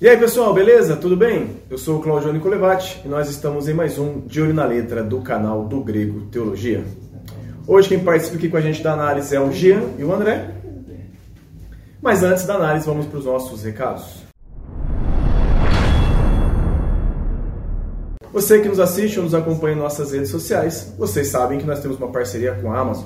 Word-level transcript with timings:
E 0.00 0.08
aí 0.08 0.16
pessoal, 0.16 0.54
beleza? 0.54 0.96
Tudo 0.96 1.14
bem? 1.14 1.58
Eu 1.68 1.76
sou 1.76 1.98
o 1.98 2.02
Claudio 2.02 2.32
Nicolevati 2.32 3.02
e 3.04 3.08
nós 3.08 3.28
estamos 3.28 3.68
em 3.68 3.74
mais 3.74 3.98
um 3.98 4.20
De 4.20 4.40
Olho 4.40 4.54
na 4.54 4.64
Letra 4.64 5.04
do 5.04 5.20
canal 5.20 5.66
do 5.66 5.84
Grego 5.84 6.22
Teologia. 6.22 6.82
Hoje 7.66 7.90
quem 7.90 8.02
participa 8.02 8.38
aqui 8.38 8.48
com 8.48 8.56
a 8.56 8.62
gente 8.62 8.82
da 8.82 8.94
análise 8.94 9.36
é 9.36 9.38
o 9.38 9.52
Jean 9.52 9.82
e 9.98 10.02
o 10.02 10.10
André. 10.10 10.54
Mas 12.00 12.22
antes 12.22 12.46
da 12.46 12.54
análise, 12.54 12.86
vamos 12.86 13.04
para 13.04 13.18
os 13.18 13.26
nossos 13.26 13.62
recados. 13.62 14.24
Você 18.32 18.58
que 18.58 18.68
nos 18.68 18.80
assiste 18.80 19.18
ou 19.18 19.24
nos 19.24 19.34
acompanha 19.34 19.76
em 19.76 19.78
nossas 19.78 20.12
redes 20.12 20.30
sociais, 20.30 20.94
vocês 20.96 21.28
sabem 21.28 21.58
que 21.58 21.66
nós 21.66 21.80
temos 21.80 21.98
uma 21.98 22.08
parceria 22.08 22.54
com 22.54 22.72
a 22.72 22.78
Amazon 22.78 23.04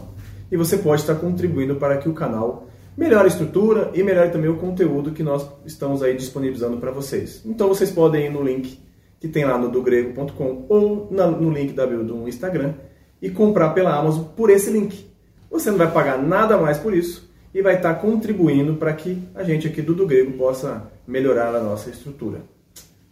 e 0.48 0.56
você 0.56 0.76
pode 0.76 1.00
estar 1.00 1.16
contribuindo 1.16 1.74
para 1.74 1.98
que 1.98 2.08
o 2.08 2.14
canal 2.14 2.68
melhore 2.96 3.24
a 3.24 3.28
estrutura 3.28 3.90
e 3.94 4.02
melhore 4.02 4.30
também 4.30 4.50
o 4.50 4.56
conteúdo 4.56 5.12
que 5.12 5.22
nós 5.22 5.46
estamos 5.64 6.02
aí 6.02 6.16
disponibilizando 6.16 6.76
para 6.78 6.90
vocês. 6.90 7.42
Então 7.44 7.68
vocês 7.68 7.90
podem 7.90 8.26
ir 8.26 8.30
no 8.30 8.42
link 8.42 8.78
que 9.20 9.28
tem 9.28 9.44
lá 9.44 9.56
no 9.56 9.70
dogrego.com 9.70 10.66
ou 10.68 11.08
no 11.10 11.50
link 11.50 11.72
da 11.72 11.86
bio 11.86 12.04
do 12.04 12.28
Instagram 12.28 12.74
e 13.22 13.30
comprar 13.30 13.70
pela 13.70 13.98
Amazon 13.98 14.24
por 14.36 14.50
esse 14.50 14.70
link. 14.70 15.06
Você 15.50 15.70
não 15.70 15.78
vai 15.78 15.90
pagar 15.90 16.18
nada 16.18 16.58
mais 16.58 16.78
por 16.78 16.94
isso 16.94 17.32
e 17.54 17.62
vai 17.62 17.76
estar 17.76 17.94
contribuindo 17.94 18.74
para 18.74 18.92
que 18.92 19.22
a 19.34 19.42
gente 19.42 19.66
aqui 19.66 19.80
do 19.80 19.94
Do 19.94 20.06
Grego 20.06 20.32
possa 20.32 20.90
melhorar 21.06 21.54
a 21.54 21.62
nossa 21.62 21.88
estrutura. 21.88 22.42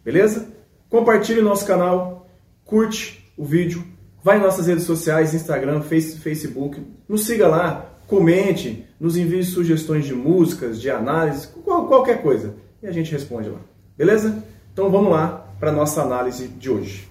Beleza? 0.03 0.49
Compartilhe 0.89 1.39
o 1.39 1.43
nosso 1.43 1.65
canal, 1.65 2.27
curte 2.65 3.33
o 3.37 3.45
vídeo, 3.45 3.83
vai 4.23 4.37
em 4.37 4.41
nossas 4.41 4.67
redes 4.67 4.83
sociais, 4.83 5.33
Instagram, 5.33 5.81
Facebook, 5.81 6.79
nos 7.07 7.25
siga 7.25 7.47
lá, 7.47 7.92
comente, 8.07 8.85
nos 8.99 9.17
envie 9.17 9.43
sugestões 9.43 10.05
de 10.05 10.13
músicas, 10.13 10.79
de 10.79 10.89
análise, 10.89 11.47
qualquer 11.65 12.21
coisa. 12.21 12.55
E 12.81 12.87
a 12.87 12.91
gente 12.91 13.11
responde 13.11 13.49
lá. 13.49 13.59
Beleza? 13.97 14.43
Então 14.73 14.89
vamos 14.89 15.11
lá 15.11 15.45
para 15.59 15.69
a 15.69 15.73
nossa 15.73 16.01
análise 16.01 16.47
de 16.47 16.69
hoje. 16.69 17.07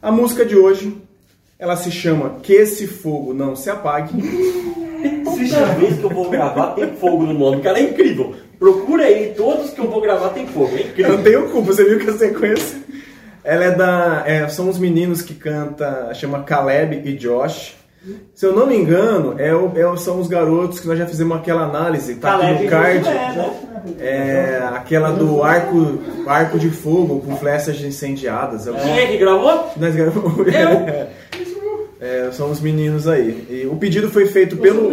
A 0.00 0.10
música 0.10 0.44
de 0.44 0.56
hoje, 0.56 0.96
ela 1.58 1.76
se 1.76 1.90
chama 1.90 2.38
Que 2.42 2.54
Esse 2.54 2.86
Fogo 2.86 3.34
Não 3.34 3.54
Se 3.54 3.70
Apague. 3.70 4.12
Toda 5.24 5.74
vez 5.74 5.98
que 5.98 6.04
eu 6.04 6.10
vou 6.10 6.30
gravar 6.30 6.74
tem 6.74 6.92
fogo 6.96 7.24
no 7.24 7.32
nome, 7.32 7.62
cara, 7.62 7.78
é 7.78 7.82
incrível. 7.82 8.34
Procura 8.58 9.04
aí, 9.04 9.34
todos 9.36 9.70
que 9.70 9.80
eu 9.80 9.90
vou 9.90 10.00
gravar 10.00 10.28
tem 10.28 10.46
fogo, 10.46 10.76
é 10.76 10.82
incrível. 10.82 11.12
Eu 11.12 11.16
não 11.16 11.24
tenho 11.24 11.50
culpa, 11.50 11.72
você 11.72 11.84
viu 11.84 11.98
que 11.98 12.08
a 12.08 12.16
sequência. 12.16 12.80
Ela 13.42 13.64
é 13.64 13.70
da. 13.72 14.22
É, 14.24 14.48
são 14.48 14.68
os 14.68 14.78
meninos 14.78 15.20
que 15.20 15.34
canta, 15.34 16.14
chama 16.14 16.44
Caleb 16.44 17.02
e 17.04 17.12
Josh. 17.14 17.74
Se 18.34 18.46
eu 18.46 18.54
não 18.54 18.66
me 18.66 18.76
engano, 18.76 19.36
é, 19.38 19.50
é, 19.50 19.96
são 19.96 20.18
os 20.18 20.26
garotos 20.26 20.80
que 20.80 20.88
nós 20.88 20.98
já 20.98 21.06
fizemos 21.06 21.36
aquela 21.36 21.62
análise, 21.62 22.16
tá 22.16 22.36
aqui 22.36 22.64
no 22.64 22.70
card. 22.70 23.08
É, 23.08 23.12
né? 23.12 23.54
é, 24.00 24.68
aquela 24.74 25.12
do 25.12 25.42
arco, 25.42 25.98
arco 26.26 26.58
de 26.58 26.70
fogo 26.70 27.20
com 27.20 27.36
flechas 27.36 27.80
incendiadas. 27.80 28.64
Quem 28.64 28.98
é 28.98 29.06
que 29.06 29.18
gravou? 29.18 29.70
Nós 29.76 29.94
gravamos. 29.94 30.46
É, 32.04 32.32
são 32.32 32.50
os 32.50 32.60
meninos 32.60 33.06
aí. 33.06 33.46
E 33.48 33.64
o 33.64 33.76
pedido 33.76 34.10
foi 34.10 34.26
feito 34.26 34.56
pelo 34.56 34.90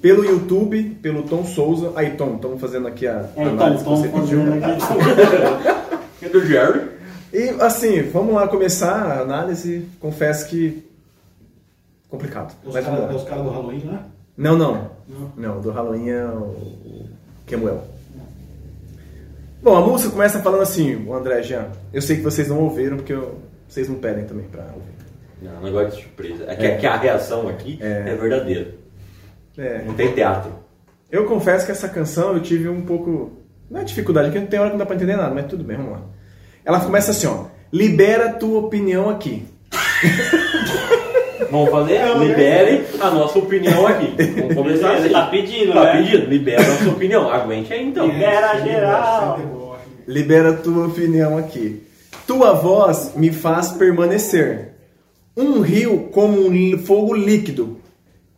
pelo 0.00 0.24
YouTube, 0.24 0.98
pelo 1.02 1.22
Tom 1.22 1.44
Souza. 1.44 1.92
Aí, 1.96 2.10
Tom, 2.12 2.34
estamos 2.34 2.60
fazendo 2.60 2.88
aqui 2.88 3.06
a 3.06 3.28
é, 3.36 3.42
análise 3.44 3.84
Tom, 3.84 4.02
que 4.02 4.08
você 4.08 4.20
pediu. 4.20 4.40
é 6.22 6.28
do 6.28 6.44
Jerry. 6.44 6.80
E 7.32 7.48
assim, 7.60 8.02
vamos 8.02 8.34
lá 8.34 8.46
começar 8.48 8.92
a 8.92 9.20
análise. 9.20 9.86
Confesso 10.00 10.48
que. 10.48 10.84
Complicado. 12.08 12.54
Os 12.64 12.74
caras 12.74 13.24
cara 13.24 13.42
do 13.42 13.50
Halloween, 13.50 13.84
né? 13.84 14.02
Não, 14.36 14.56
não. 14.56 14.90
Não, 15.08 15.32
não 15.36 15.60
do 15.60 15.70
Halloween 15.70 16.10
é 16.10 16.26
o 16.26 17.06
Kemuel. 17.46 17.84
Bom, 19.62 19.76
a 19.76 19.80
música 19.80 20.10
começa 20.10 20.40
falando 20.40 20.62
assim, 20.62 21.06
o 21.06 21.14
André 21.14 21.42
Jean. 21.42 21.68
Eu 21.92 22.02
sei 22.02 22.16
que 22.16 22.22
vocês 22.22 22.48
não 22.48 22.60
ouviram, 22.60 22.96
porque 22.96 23.12
eu, 23.12 23.40
vocês 23.66 23.88
não 23.88 23.96
pedem 23.96 24.24
também 24.24 24.46
pra 24.46 24.64
ouvir. 24.64 24.96
Não, 25.42 25.60
não 25.60 25.72
gosto 25.72 25.96
de 25.96 26.02
surpresa. 26.02 26.44
É 26.46 26.54
que, 26.54 26.66
é. 26.66 26.76
que 26.76 26.86
a 26.86 26.96
reação 26.96 27.48
aqui 27.48 27.78
é, 27.80 28.10
é 28.10 28.14
verdadeira. 28.14 28.74
É. 29.56 29.82
Não 29.82 29.94
tem 29.94 30.12
teatro. 30.12 30.52
Eu 31.10 31.24
confesso 31.26 31.64
que 31.64 31.72
essa 31.72 31.88
canção 31.88 32.34
eu 32.34 32.40
tive 32.40 32.68
um 32.68 32.82
pouco. 32.82 33.32
Não 33.70 33.80
é 33.80 33.84
dificuldade, 33.84 34.30
porque 34.30 34.46
tem 34.46 34.60
hora 34.60 34.70
que 34.70 34.74
não 34.74 34.78
dá 34.78 34.86
pra 34.86 34.96
entender 34.96 35.16
nada, 35.16 35.34
mas 35.34 35.46
tudo 35.46 35.64
bem, 35.64 35.76
vamos 35.76 35.92
lá. 35.92 36.02
Ela 36.64 36.80
começa 36.80 37.10
assim, 37.10 37.26
ó. 37.26 37.46
Libera 37.72 38.32
tua 38.34 38.60
opinião 38.60 39.08
aqui. 39.10 39.46
Vamos 41.50 41.70
fazer? 41.70 42.00
Libere 42.18 42.84
a 43.00 43.10
nossa 43.10 43.38
opinião 43.38 43.86
aqui. 43.86 44.14
Vamos 44.40 44.54
começar 44.54 44.94
assim. 44.94 45.08
Tá 45.10 45.26
pedindo, 45.26 45.72
Tá 45.72 45.84
né? 45.84 46.02
pedindo? 46.02 46.26
Libera 46.26 46.62
a 46.62 46.68
nossa 46.68 46.88
opinião. 46.90 47.30
Aguente 47.30 47.72
aí 47.72 47.86
então. 47.86 48.06
Libera 48.06 48.58
geral. 48.60 49.40
Libera 50.06 50.52
tua 50.54 50.86
opinião 50.86 51.36
aqui. 51.38 51.82
Tua 52.26 52.52
voz 52.52 53.12
me 53.16 53.30
faz 53.32 53.70
permanecer. 53.72 54.72
Um 55.36 55.60
rio 55.60 56.08
como 56.12 56.48
um 56.48 56.78
fogo 56.78 57.14
líquido 57.14 57.78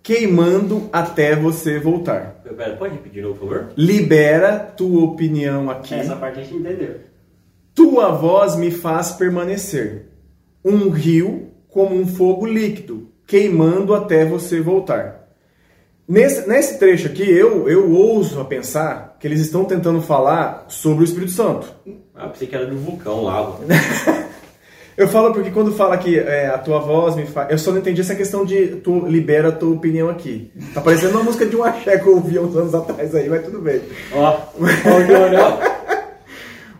queimando 0.02 0.88
até 0.92 1.36
você 1.36 1.78
voltar. 1.78 2.40
Pera, 2.56 2.76
pode 2.76 2.94
repetir 2.94 3.22
por 3.24 3.36
favor? 3.36 3.66
Libera 3.76 4.58
tua 4.58 5.04
opinião 5.04 5.70
aqui. 5.70 5.94
Essa 5.94 6.16
parte 6.16 6.40
a 6.40 6.42
gente 6.42 6.56
entendeu. 6.56 6.96
Tua 7.74 8.10
voz 8.10 8.56
me 8.56 8.70
faz 8.70 9.12
permanecer. 9.12 10.06
Um 10.64 10.88
rio 10.88 11.47
como 11.68 11.94
um 11.94 12.06
fogo 12.06 12.46
líquido, 12.46 13.08
queimando 13.26 13.94
até 13.94 14.24
você 14.24 14.60
voltar. 14.60 15.28
Nesse, 16.08 16.48
nesse 16.48 16.78
trecho 16.78 17.08
aqui, 17.08 17.22
eu, 17.22 17.68
eu 17.68 17.92
ouso 17.92 18.40
a 18.40 18.44
pensar 18.44 19.16
que 19.20 19.26
eles 19.26 19.40
estão 19.40 19.64
tentando 19.64 20.00
falar 20.00 20.64
sobre 20.68 21.02
o 21.02 21.04
Espírito 21.04 21.32
Santo. 21.32 21.70
Ah, 22.14 22.28
pensei 22.28 22.48
que 22.48 22.56
era 22.56 22.66
do 22.66 22.78
vulcão, 22.78 23.22
lava. 23.22 23.60
Eu 24.98 25.06
falo 25.06 25.32
porque 25.32 25.52
quando 25.52 25.72
fala 25.72 25.96
que 25.96 26.18
é, 26.18 26.48
a 26.48 26.58
tua 26.58 26.80
voz 26.80 27.14
me 27.14 27.24
faz. 27.24 27.52
Eu 27.52 27.58
só 27.58 27.70
não 27.70 27.78
entendi 27.78 28.00
essa 28.00 28.16
questão 28.16 28.44
de 28.44 28.80
tu 28.82 29.06
libera 29.06 29.50
a 29.50 29.52
tua 29.52 29.76
opinião 29.76 30.10
aqui. 30.10 30.50
Tá 30.74 30.80
parecendo 30.80 31.12
uma 31.12 31.22
música 31.22 31.46
de 31.46 31.54
um 31.54 31.62
axé 31.62 31.98
que 31.98 32.08
eu 32.08 32.16
ouvi 32.16 32.36
uns 32.36 32.56
anos 32.56 32.74
atrás 32.74 33.14
aí, 33.14 33.28
mas 33.28 33.44
tudo 33.44 33.60
bem. 33.60 33.80
Ó, 34.12 34.32
ó, 34.32 34.38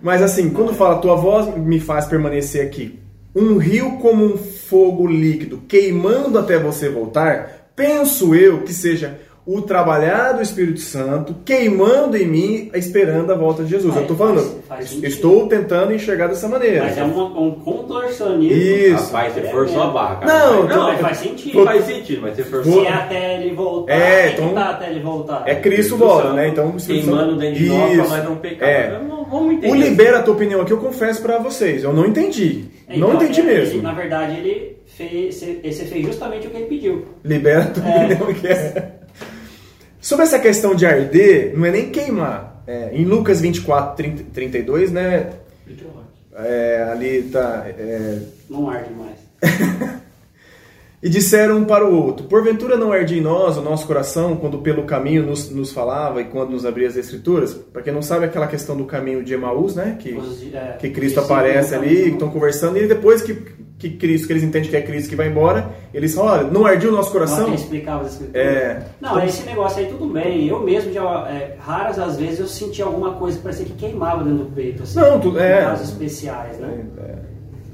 Mas 0.03 0.21
assim, 0.21 0.51
quando 0.51 0.75
fala 0.75 0.99
tua 0.99 1.15
voz 1.15 1.57
me 1.57 1.79
faz 1.79 2.07
permanecer 2.07 2.67
aqui, 2.67 2.99
um 3.39 3.57
rio 3.59 3.99
como 3.99 4.25
um 4.25 4.37
fogo 4.37 5.07
líquido 5.07 5.63
queimando 5.69 6.39
até 6.39 6.59
você 6.59 6.89
voltar, 6.89 7.71
penso 7.75 8.35
eu 8.35 8.63
que 8.63 8.73
seja 8.73 9.19
o 9.49 9.63
trabalhar 9.63 10.33
do 10.33 10.43
Espírito 10.43 10.79
Santo 10.79 11.35
queimando 11.43 12.19
em 12.19 12.27
mim, 12.27 12.71
esperando 12.75 13.33
a 13.33 13.35
volta 13.35 13.65
de 13.65 13.71
Jesus. 13.71 13.97
eu 13.97 14.03
estou 14.03 14.15
falando, 14.15 14.63
faz, 14.69 14.93
faz 14.93 15.03
estou 15.03 15.49
tentando 15.49 15.95
enxergar 15.95 16.27
dessa 16.27 16.47
maneira. 16.47 16.85
Mas 16.85 16.99
é 16.99 17.05
um, 17.05 17.47
um 17.47 17.53
contorcionismo. 17.53 18.55
Isso. 18.55 19.07
Rapaz, 19.07 19.33
você 19.33 19.41
forçou 19.45 19.83
é, 19.83 19.87
a 19.87 19.89
barra, 19.89 20.17
cara. 20.17 20.27
Não, 20.27 20.69
não, 20.69 20.83
mas 20.89 21.01
faz 21.01 21.17
sentido. 21.17 21.65
Faz 21.65 21.83
sentido, 21.87 22.21
mas 22.21 22.37
você 22.37 22.45
forçou. 22.45 22.83
Se 22.83 22.87
é 22.87 22.93
até 22.93 23.41
ele 23.41 23.55
voltar, 23.55 23.93
é, 23.95 24.33
então, 24.33 24.53
tá 24.53 24.69
até 24.69 24.91
ele 24.91 25.01
voltar. 25.01 25.43
É 25.47 25.55
Cristo 25.55 25.97
volta, 25.97 26.35
né? 26.35 26.49
Então, 26.49 26.69
o 26.69 26.77
Queimando 26.77 27.37
dentro 27.39 27.59
de 27.59 27.69
nós 27.69 27.97
nós 27.97 28.25
não 28.25 28.37
pecar. 28.37 28.69
É. 28.69 29.01
Vamos 29.29 29.55
entender. 29.55 29.73
O 29.73 29.75
libera 29.75 30.19
a 30.19 30.23
tua 30.23 30.35
opinião 30.35 30.61
aqui, 30.61 30.73
eu 30.73 30.79
confesso 30.79 31.23
para 31.23 31.39
vocês, 31.39 31.85
eu 31.85 31.93
não 31.93 32.07
entendi. 32.07 32.65
Então, 32.89 33.09
não 33.09 33.15
entendi 33.15 33.41
é, 33.41 33.45
mesmo. 33.45 33.75
Ele, 33.75 33.83
na 33.83 33.93
verdade, 33.93 34.39
ele 34.39 34.79
fez, 34.87 35.43
esse 35.63 35.85
fez 35.85 36.07
justamente 36.07 36.47
o 36.47 36.51
que 36.51 36.57
ele 36.57 36.67
pediu. 36.67 37.07
Libera 37.25 37.65
a 37.65 37.71
tua 37.71 37.85
é. 37.85 38.05
opinião 38.05 38.35
que 38.35 38.47
é. 38.47 38.93
Sobre 40.01 40.25
essa 40.25 40.39
questão 40.39 40.75
de 40.75 40.87
arder, 40.87 41.53
não 41.57 41.67
é 41.67 41.71
nem 41.71 41.91
queimar. 41.91 42.63
É, 42.67 42.91
em 42.93 43.05
Lucas 43.05 43.41
24, 43.41 43.97
30, 43.97 44.25
32, 44.33 44.93
né? 44.93 45.31
É, 46.35 46.89
ali 46.93 47.23
tá. 47.23 47.65
É... 47.67 48.19
Não 48.49 48.71
arde 48.71 48.91
mais. 48.95 49.19
e 51.03 51.09
disseram 51.09 51.59
um 51.59 51.65
para 51.65 51.87
o 51.87 51.95
outro: 51.95 52.27
Porventura 52.27 52.77
não 52.77 52.93
arde 52.93 53.19
em 53.19 53.21
nós 53.21 53.57
o 53.57 53.63
nosso 53.63 53.87
coração 53.87 54.37
quando 54.37 54.59
pelo 54.59 54.85
caminho 54.85 55.25
nos, 55.25 55.51
nos 55.51 55.73
falava 55.73 56.21
e 56.21 56.25
quando 56.25 56.51
nos 56.51 56.67
abria 56.67 56.89
as 56.89 56.97
Escrituras? 56.97 57.55
Para 57.55 57.83
quem 57.83 57.93
não 57.93 58.03
sabe, 58.03 58.25
aquela 58.25 58.47
questão 58.47 58.77
do 58.77 58.85
caminho 58.85 59.23
de 59.23 59.35
Emaús, 59.35 59.75
né? 59.75 59.97
Que, 59.99 60.19
é, 60.53 60.77
que 60.79 60.91
Cristo 60.91 61.21
aparece 61.21 61.75
ali, 61.75 62.11
estão 62.11 62.29
conversando, 62.31 62.79
e 62.79 62.87
depois 62.87 63.23
que 63.23 63.59
que 63.79 63.91
Cristo, 63.91 64.27
que 64.27 64.33
eles 64.33 64.43
entendem 64.43 64.69
que 64.69 64.77
é 64.77 64.83
Cristo 64.83 65.09
que 65.09 65.15
vai 65.15 65.29
embora, 65.29 65.71
eles 65.95 66.13
falam, 66.13 66.33
olha, 66.33 66.51
não 66.51 66.67
ardia 66.67 66.89
o 66.89 66.93
nosso 66.93 67.13
coração? 67.13 67.47
Não, 67.47 67.55
explicava 67.55 68.03
as 68.03 68.15
escrituras. 68.15 68.45
É, 68.45 68.83
não, 69.01 69.11
então... 69.11 69.25
esse 69.25 69.47
negócio 69.47 69.79
aí 69.79 69.87
tudo 69.87 70.13
bem. 70.13 70.49
Eu 70.49 70.61
mesmo, 70.65 70.93
já, 70.93 71.29
é, 71.29 71.57
raras 71.61 71.97
às 71.97 72.17
vezes, 72.17 72.41
eu 72.41 72.49
senti 72.49 72.83
alguma 72.83 73.13
coisa 73.13 73.37
que 73.37 73.43
parecia 73.45 73.65
que 73.67 73.75
queimava 73.75 74.25
dentro 74.25 74.47
do 74.47 74.51
peito. 74.51 74.83
Assim, 74.83 74.99
não, 74.99 75.21
tudo 75.21 75.39
é. 75.39 75.61
casos 75.61 75.91
especiais, 75.91 76.59
né? 76.59 76.87
É, 76.99 77.15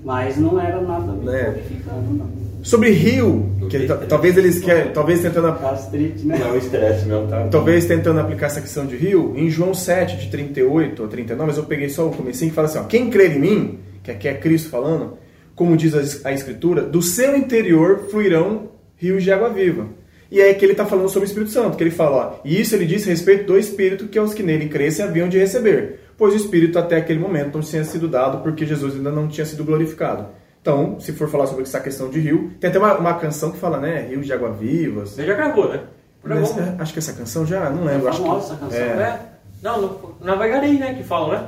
Mas 0.05 0.37
não 0.37 0.61
era 0.61 0.79
nada 0.83 1.13
é. 1.31 1.63
não. 1.87 2.44
Sobre 2.65 2.93
rio, 2.93 3.55
que 3.69 3.77
ele, 3.77 3.87
talvez 4.09 4.39
eles 4.39 4.59
querem, 4.59 4.91
talvez 4.91 5.21
tentando 5.21 5.53
Gastrite, 5.61 6.25
né? 6.27 6.39
Não, 6.39 6.57
estresse 6.57 7.05
mesmo, 7.05 7.29
tá? 7.29 7.47
Talvez 7.49 7.85
tentando 7.85 8.19
aplicar 8.19 8.47
essa 8.47 8.63
questão 8.63 8.87
de 8.87 8.97
rio, 8.97 9.35
em 9.37 9.51
João 9.51 9.75
7, 9.75 10.17
de 10.17 10.31
38 10.31 11.05
a 11.05 11.07
39, 11.07 11.47
mas 11.47 11.59
eu 11.59 11.65
peguei 11.65 11.91
só 11.91 12.09
o 12.09 12.11
comecinho 12.11 12.51
que 12.51 12.55
fala 12.55 12.67
assim, 12.67 12.79
ó, 12.79 12.85
quem 12.85 13.11
crer 13.11 13.37
em 13.37 13.39
mim, 13.39 13.79
que 14.03 14.11
aqui 14.11 14.27
é 14.29 14.33
Cristo 14.33 14.71
falando, 14.71 15.19
como 15.55 15.77
diz 15.77 16.25
a 16.25 16.33
Escritura, 16.33 16.81
do 16.81 17.03
seu 17.03 17.37
interior 17.37 18.07
fluirão 18.11 18.71
rios 18.97 19.23
de 19.23 19.31
água 19.31 19.51
viva. 19.51 19.87
E 20.31 20.41
é 20.41 20.55
que 20.55 20.65
ele 20.65 20.73
está 20.73 20.87
falando 20.87 21.11
sobre 21.11 21.27
o 21.27 21.29
Espírito 21.29 21.53
Santo, 21.53 21.77
que 21.77 21.83
ele 21.83 21.91
fala, 21.91 22.17
ó, 22.17 22.41
e 22.47 22.59
isso 22.59 22.75
ele 22.75 22.87
diz 22.87 23.07
a 23.07 23.11
respeito 23.11 23.45
do 23.45 23.59
Espírito 23.59 24.09
que 24.09 24.19
aos 24.19 24.33
que 24.33 24.43
nele 24.43 24.71
crescem 24.71 25.05
haviam 25.05 25.29
de 25.29 25.39
receber. 25.39 26.01
pois 26.17 26.33
o 26.33 26.37
Espírito 26.39 26.79
até 26.79 26.97
aquele 26.97 27.19
momento 27.19 27.57
não 27.57 27.61
tinha 27.61 27.85
sido 27.85 28.09
dado 28.09 28.43
porque 28.43 28.65
Jesus 28.65 28.95
ainda 28.95 29.11
não 29.11 29.29
tinha 29.29 29.45
sido 29.45 29.65
glorificado. 29.65 30.29
Então, 30.65 30.99
se 30.99 31.13
for 31.13 31.29
falar 31.29 31.47
sobre 31.47 31.65
essa 31.65 31.79
questão 31.79 32.09
de 32.09 32.19
rio, 32.19 32.51
tem 32.59 32.71
até 32.71 32.79
uma, 32.79 32.97
uma 32.97 33.13
canção 33.17 33.51
que 33.53 33.59
fala, 33.59 33.77
né? 33.79 34.07
Rios 34.09 34.25
de 34.25 34.33
água 34.33 34.51
vivas. 34.51 35.11
Você 35.11 35.27
já 35.27 35.35
gravou, 35.35 35.69
né? 35.69 35.83
Mas, 36.25 36.57
é, 36.57 36.75
acho 36.79 36.91
que 36.95 36.99
essa 37.01 37.13
canção 37.13 37.45
já, 37.45 37.69
não 37.69 37.85
lembro. 37.85 38.09
Acho 38.09 38.23
famosa 38.23 38.47
essa 38.47 38.57
canção. 38.57 38.79
é. 38.81 38.83
É. 38.83 39.21
Não, 39.63 39.83
no, 39.83 40.15
navegarei, 40.23 40.79
né? 40.79 40.95
Que 40.95 41.05
falam, 41.05 41.33
né? 41.33 41.47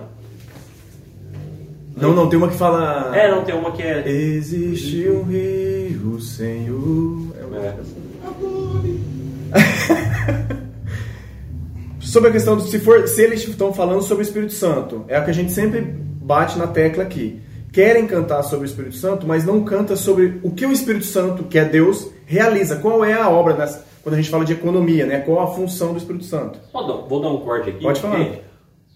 Não, 1.96 2.12
não, 2.12 2.28
tem 2.28 2.38
uma 2.38 2.48
que 2.48 2.56
fala. 2.58 3.16
É, 3.16 3.30
não, 3.30 3.42
tem 3.42 3.54
uma 3.54 3.72
que 3.72 3.82
é. 3.82 4.06
Existe 4.06 5.08
um 5.08 5.22
rio, 5.22 6.20
Senhor. 6.20 7.34
É 7.40 7.46
uma- 7.46 7.56
É. 7.56 7.74
Sobre 12.00 12.28
a 12.28 12.32
questão 12.32 12.58
de 12.58 12.68
se 12.68 12.78
for, 12.80 13.08
se 13.08 13.22
eles 13.22 13.48
estão 13.48 13.72
falando 13.72 14.02
sobre 14.02 14.22
o 14.22 14.26
Espírito 14.26 14.52
Santo, 14.52 15.04
é 15.08 15.18
o 15.18 15.24
que 15.24 15.30
a 15.30 15.34
gente 15.34 15.52
sempre 15.52 15.80
bate 15.80 16.58
na 16.58 16.66
tecla 16.66 17.02
aqui. 17.02 17.40
Querem 17.72 18.06
cantar 18.06 18.42
sobre 18.42 18.66
o 18.66 18.68
Espírito 18.68 18.96
Santo, 18.96 19.26
mas 19.26 19.44
não 19.44 19.64
canta 19.64 19.96
sobre 19.96 20.40
o 20.42 20.50
que 20.50 20.64
o 20.64 20.72
Espírito 20.72 21.04
Santo, 21.04 21.44
que 21.44 21.58
é 21.58 21.64
Deus, 21.64 22.10
realiza. 22.24 22.76
Qual 22.76 23.04
é 23.04 23.12
a 23.12 23.28
obra 23.28 23.54
nessa, 23.54 23.84
quando 24.02 24.14
a 24.14 24.16
gente 24.16 24.30
fala 24.30 24.44
de 24.44 24.52
economia, 24.52 25.04
né? 25.04 25.20
Qual 25.20 25.40
a 25.40 25.54
função 25.54 25.92
do 25.92 25.98
Espírito 25.98 26.24
Santo? 26.24 26.58
Vou 26.72 27.20
dar, 27.20 27.28
um 27.28 27.38
corte 27.38 27.70
aqui. 27.70 27.82
Pode 27.82 28.00
falar. 28.00 28.26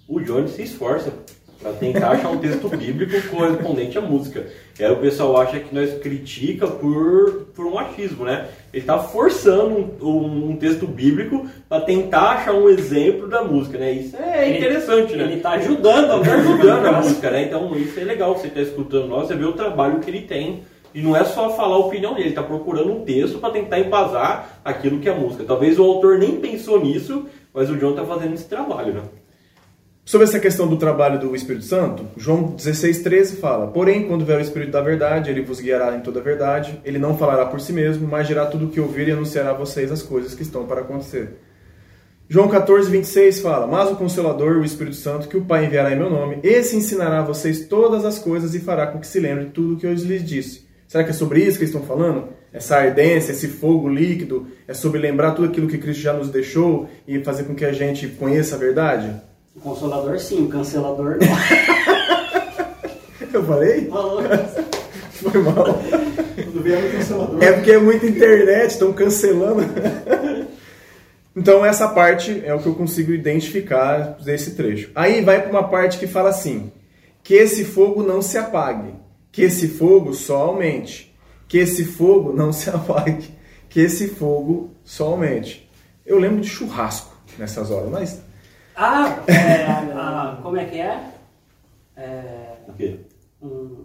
O 0.08 0.20
Johnny 0.20 0.48
se 0.48 0.62
esforça 0.62 1.12
para 1.60 1.72
tentar 1.72 2.12
achar 2.12 2.30
um 2.30 2.38
texto 2.38 2.68
bíblico 2.68 3.28
correspondente 3.28 3.98
à 3.98 4.00
música. 4.00 4.46
E 4.78 4.84
aí 4.84 4.90
o 4.90 4.96
pessoal 4.96 5.36
acha 5.36 5.60
que 5.60 5.74
nós 5.74 5.92
critica 5.98 6.66
por, 6.66 7.48
por 7.54 7.66
um 7.66 7.74
machismo, 7.74 8.24
né? 8.24 8.48
Ele 8.72 8.82
está 8.82 8.98
forçando 8.98 9.90
um, 10.00 10.50
um 10.52 10.56
texto 10.56 10.86
bíblico 10.86 11.46
para 11.68 11.82
tentar 11.82 12.30
achar 12.30 12.54
um 12.54 12.68
exemplo 12.68 13.28
da 13.28 13.42
música, 13.44 13.76
né? 13.78 13.92
Isso 13.92 14.16
é 14.16 14.48
Ele- 14.48 14.58
interessante, 14.58 15.14
né? 15.16 15.24
Ele 15.24 15.34
está 15.34 15.50
ajudando 15.50 16.10
a 16.12 16.20
Tá 16.20 16.34
ajudando 16.34 16.86
a 16.86 16.92
música. 16.92 17.30
né? 17.30 17.42
Então 17.44 17.76
isso 17.76 18.00
é 18.00 18.04
legal, 18.04 18.34
você 18.34 18.48
tá 18.48 18.60
escutando 18.60 19.06
nós, 19.08 19.28
você 19.28 19.34
vê 19.34 19.44
o 19.44 19.52
trabalho 19.52 20.00
que 20.00 20.10
ele 20.10 20.22
tem. 20.22 20.62
E 20.92 21.00
não 21.00 21.14
é 21.16 21.22
só 21.24 21.50
falar 21.50 21.76
a 21.76 21.78
opinião 21.78 22.14
dele, 22.14 22.28
ele 22.28 22.34
tá 22.34 22.42
procurando 22.42 22.90
um 22.90 23.04
texto 23.04 23.38
para 23.38 23.50
tentar 23.52 23.78
embasar 23.78 24.60
aquilo 24.64 24.98
que 24.98 25.08
é 25.08 25.12
a 25.12 25.14
música. 25.14 25.44
Talvez 25.44 25.78
o 25.78 25.84
autor 25.84 26.18
nem 26.18 26.40
pensou 26.40 26.82
nisso, 26.82 27.26
mas 27.54 27.70
o 27.70 27.76
John 27.76 27.92
tá 27.92 28.04
fazendo 28.04 28.34
esse 28.34 28.48
trabalho, 28.48 28.94
né? 28.94 29.00
Sobre 30.10 30.26
essa 30.26 30.40
questão 30.40 30.66
do 30.66 30.76
trabalho 30.76 31.20
do 31.20 31.36
Espírito 31.36 31.64
Santo, 31.66 32.04
João 32.16 32.56
16,13 32.56 33.36
fala: 33.36 33.68
Porém, 33.68 34.08
quando 34.08 34.24
vier 34.24 34.38
o 34.38 34.40
Espírito 34.40 34.72
da 34.72 34.80
verdade, 34.80 35.30
ele 35.30 35.40
vos 35.40 35.60
guiará 35.60 35.96
em 35.96 36.00
toda 36.00 36.18
a 36.18 36.22
verdade. 36.22 36.80
Ele 36.84 36.98
não 36.98 37.16
falará 37.16 37.46
por 37.46 37.60
si 37.60 37.72
mesmo, 37.72 38.08
mas 38.08 38.26
dirá 38.26 38.44
tudo 38.44 38.64
o 38.64 38.68
que 38.70 38.80
ouvir 38.80 39.06
e 39.06 39.12
anunciará 39.12 39.50
a 39.50 39.54
vocês 39.54 39.92
as 39.92 40.02
coisas 40.02 40.34
que 40.34 40.42
estão 40.42 40.66
para 40.66 40.80
acontecer. 40.80 41.36
João 42.28 42.48
14, 42.48 42.90
26 42.90 43.38
fala: 43.38 43.68
Mas 43.68 43.88
o 43.88 43.94
Consolador, 43.94 44.56
o 44.56 44.64
Espírito 44.64 44.96
Santo, 44.96 45.28
que 45.28 45.36
o 45.36 45.44
Pai 45.44 45.66
enviará 45.66 45.92
em 45.92 45.96
meu 45.96 46.10
nome, 46.10 46.40
esse 46.42 46.74
ensinará 46.74 47.20
a 47.20 47.24
vocês 47.24 47.68
todas 47.68 48.04
as 48.04 48.18
coisas 48.18 48.52
e 48.52 48.58
fará 48.58 48.88
com 48.88 48.98
que 48.98 49.06
se 49.06 49.20
lembrem 49.20 49.46
de 49.46 49.52
tudo 49.52 49.74
o 49.74 49.76
que 49.76 49.86
eu 49.86 49.94
lhes 49.94 50.24
disse. 50.24 50.66
Será 50.88 51.04
que 51.04 51.10
é 51.10 51.12
sobre 51.12 51.38
isso 51.38 51.56
que 51.56 51.62
eles 51.62 51.72
estão 51.72 51.86
falando? 51.86 52.30
Essa 52.52 52.78
ardência, 52.78 53.30
esse 53.30 53.46
fogo 53.46 53.88
líquido, 53.88 54.48
é 54.66 54.74
sobre 54.74 54.98
lembrar 54.98 55.34
tudo 55.34 55.46
aquilo 55.46 55.68
que 55.68 55.78
Cristo 55.78 56.02
já 56.02 56.12
nos 56.12 56.30
deixou 56.30 56.90
e 57.06 57.22
fazer 57.22 57.44
com 57.44 57.54
que 57.54 57.64
a 57.64 57.72
gente 57.72 58.08
conheça 58.08 58.56
a 58.56 58.58
verdade? 58.58 59.29
O 59.54 59.60
consolador 59.60 60.18
sim, 60.18 60.44
o 60.44 60.48
cancelador 60.48 61.18
não. 61.20 61.28
Eu 63.32 63.44
falei? 63.44 63.86
Falou. 63.86 64.22
Foi 65.12 65.42
mal. 65.42 65.64
Quando 65.64 66.62
vier 66.62 66.82
no 66.82 66.90
cancelador. 66.90 67.42
É 67.42 67.52
porque 67.52 67.72
é 67.72 67.78
muita 67.78 68.06
internet, 68.06 68.70
estão 68.70 68.92
cancelando. 68.92 69.62
Então 71.34 71.64
essa 71.64 71.88
parte 71.88 72.42
é 72.44 72.52
o 72.54 72.60
que 72.60 72.66
eu 72.66 72.74
consigo 72.74 73.12
identificar 73.12 74.18
desse 74.22 74.52
trecho. 74.56 74.90
Aí 74.94 75.22
vai 75.22 75.40
para 75.40 75.50
uma 75.50 75.68
parte 75.68 75.98
que 75.98 76.06
fala 76.06 76.30
assim: 76.30 76.72
que 77.22 77.34
esse 77.34 77.64
fogo 77.64 78.02
não 78.02 78.20
se 78.20 78.36
apague, 78.38 78.94
que 79.30 79.42
esse 79.42 79.68
fogo 79.68 80.12
só 80.12 80.38
aumente, 80.48 81.14
que 81.46 81.58
esse 81.58 81.84
fogo 81.84 82.32
não 82.32 82.52
se 82.52 82.68
apague, 82.70 83.30
que 83.68 83.80
esse 83.80 84.08
fogo 84.08 84.70
só 84.84 85.06
aumente. 85.08 85.68
Eu 86.04 86.18
lembro 86.18 86.40
de 86.40 86.48
churrasco 86.48 87.16
nessas 87.38 87.70
horas, 87.70 87.90
mas 87.90 88.22
Ah, 88.76 89.22
é, 89.26 89.64
a- 89.92 90.38
como 90.42 90.56
é 90.56 90.64
que 90.64 90.78
é? 90.80 91.12
É, 91.96 92.56
O 92.68 92.72
quê? 92.72 93.00
um, 93.42 93.84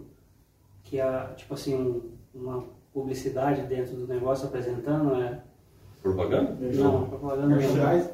que 0.84 1.00
a, 1.00 1.30
tipo 1.36 1.54
assim, 1.54 1.74
um- 1.74 2.02
uma 2.34 2.64
publicidade 2.92 3.62
dentro 3.62 3.94
do 3.96 4.06
negócio 4.06 4.46
apresentando, 4.46 5.14
é, 5.22 5.38
Propaganda? 6.02 6.56
não, 6.60 7.06
propaganda 7.08 7.48
não. 7.48 7.56
Merchandise, 7.56 8.10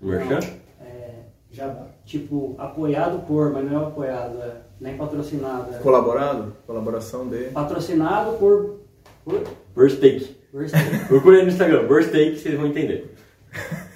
Merchan? 0.00 0.38
É, 0.80 1.10
já 1.50 1.86
tipo, 2.04 2.54
apoiado 2.58 3.24
por, 3.26 3.52
mas 3.52 3.64
não 3.70 3.82
é 3.82 3.86
apoiado, 3.86 4.38
é, 4.42 4.56
nem 4.80 4.96
patrocinado. 4.96 5.74
É, 5.74 5.78
colaborado, 5.78 6.54
colaboração 6.66 7.28
de 7.28 7.44
patrocinado 7.50 8.36
por, 8.38 8.80
por, 9.24 9.42
Burst 9.74 10.00
Take. 10.00 10.36
por 10.52 10.64
Procure 11.08 11.36
aí 11.38 11.42
no 11.44 11.48
Instagram, 11.48 11.86
Burst 11.86 12.10
Take, 12.10 12.38
vocês 12.38 12.56
vão 12.56 12.66
entender. 12.66 13.14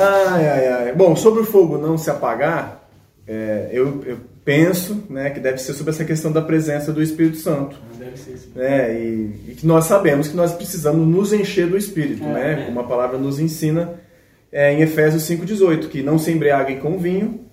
Ai, 0.00 0.48
ai, 0.48 0.66
ai. 0.68 0.92
Bom, 0.94 1.14
sobre 1.16 1.40
o 1.40 1.44
fogo 1.44 1.78
não 1.78 1.96
se 1.98 2.10
apagar, 2.10 2.88
é, 3.26 3.68
eu, 3.72 4.02
eu 4.06 4.18
penso 4.44 5.04
né, 5.10 5.30
que 5.30 5.40
deve 5.40 5.58
ser 5.58 5.74
sobre 5.74 5.92
essa 5.92 6.04
questão 6.04 6.32
da 6.32 6.40
presença 6.40 6.92
do 6.92 7.02
Espírito 7.02 7.36
Santo. 7.36 7.76
Deve 7.98 8.16
ser 8.16 8.32
esse. 8.32 8.48
Né, 8.54 8.94
e, 8.98 9.40
e 9.48 9.54
que 9.54 9.66
nós 9.66 9.84
sabemos 9.84 10.28
que 10.28 10.36
nós 10.36 10.52
precisamos 10.52 11.06
nos 11.06 11.32
encher 11.32 11.66
do 11.68 11.76
Espírito, 11.76 12.24
É, 12.24 12.32
né? 12.32 12.62
é. 12.62 12.64
Como 12.66 12.80
a 12.80 12.84
palavra 12.84 13.18
nos 13.18 13.38
ensina 13.38 13.94
é, 14.50 14.72
em 14.72 14.80
Efésios 14.80 15.24
5,18, 15.24 15.88
que 15.88 16.02
não 16.02 16.18
se 16.18 16.30
embriaguem 16.32 16.78
com 16.80 16.96
vinho, 16.98 17.44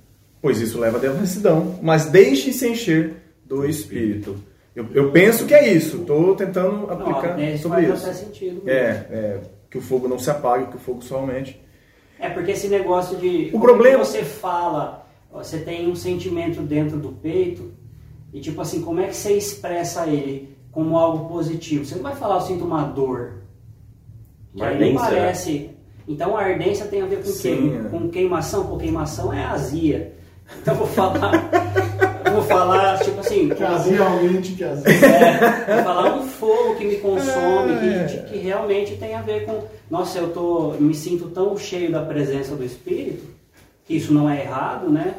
pois 0.41 0.61
isso 0.61 0.79
leva 0.79 0.97
à 0.97 1.01
devassidão, 1.01 1.77
mas 1.81 2.05
deixem-se 2.05 2.67
encher 2.67 3.13
do 3.45 3.65
Espírito. 3.65 4.37
Eu, 4.75 4.85
eu 4.93 5.11
penso 5.11 5.45
que 5.45 5.53
é 5.53 5.71
isso, 5.73 5.97
estou 5.97 6.35
tentando 6.35 6.89
aplicar 6.91 7.35
Não, 7.35 7.43
é, 7.43 7.53
isso 7.53 7.63
sobre 7.63 7.81
isso. 7.83 8.13
sentido. 8.13 8.61
É, 8.67 8.73
é, 9.09 9.39
que 9.69 9.77
o 9.77 9.81
fogo 9.81 10.07
não 10.07 10.19
se 10.19 10.29
apague, 10.29 10.67
que 10.67 10.75
o 10.77 10.79
fogo 10.79 11.01
só 11.01 11.15
aumente. 11.15 11.61
É 12.19 12.29
porque 12.29 12.51
esse 12.51 12.67
negócio 12.67 13.17
de. 13.17 13.49
O 13.53 13.59
problema- 13.59 13.99
que 13.99 14.05
você 14.05 14.23
fala, 14.23 15.05
você 15.31 15.59
tem 15.59 15.89
um 15.89 15.95
sentimento 15.95 16.61
dentro 16.61 16.97
do 16.97 17.09
peito, 17.09 17.71
e 18.33 18.39
tipo 18.39 18.61
assim, 18.61 18.81
como 18.81 18.99
é 19.01 19.07
que 19.07 19.15
você 19.15 19.33
expressa 19.33 20.07
ele 20.07 20.55
como 20.71 20.97
algo 20.97 21.27
positivo? 21.27 21.85
Você 21.85 21.95
não 21.95 22.03
vai 22.03 22.15
falar, 22.15 22.35
eu 22.35 22.41
sinto 22.41 22.63
uma 22.65 22.83
dor. 22.83 23.41
Que 24.53 24.59
não 24.61 24.67
ardência, 24.67 24.93
né? 24.93 24.99
parece. 25.19 25.69
Então 26.07 26.37
a 26.37 26.41
ardência 26.43 26.85
tem 26.85 27.01
a 27.01 27.05
ver 27.05 27.17
com, 27.17 27.25
Sim, 27.31 27.55
queim- 27.57 27.75
é. 27.77 27.89
com 27.89 28.09
queimação, 28.09 28.65
pô, 28.67 28.77
queimação 28.77 29.33
é 29.33 29.43
azia. 29.43 30.13
Então 30.61 30.73
eu 30.75 30.77
vou 30.79 30.87
falar. 30.87 31.31
falar, 32.45 32.99
tipo 32.99 33.19
assim. 33.19 33.49
Que 33.49 33.89
realmente, 33.91 34.51
que 34.53 34.63
azia. 34.63 34.91
É, 34.93 35.75
vou 35.75 35.83
falar 35.83 36.15
um 36.17 36.23
fogo 36.27 36.75
que 36.75 36.85
me 36.85 36.95
consome, 36.97 37.71
É. 37.73 38.05
que, 38.27 38.31
que 38.33 38.37
realmente 38.39 38.95
tem 38.97 39.13
a 39.15 39.21
ver 39.21 39.45
com. 39.45 39.63
Nossa, 39.89 40.19
eu 40.19 40.29
tô, 40.31 40.71
me 40.79 40.93
sinto 40.95 41.27
tão 41.29 41.57
cheio 41.57 41.91
da 41.91 42.01
presença 42.01 42.55
do 42.55 42.63
Espírito, 42.63 43.23
que 43.85 43.95
isso 43.95 44.13
não 44.13 44.29
é 44.29 44.41
errado, 44.41 44.89
né? 44.89 45.15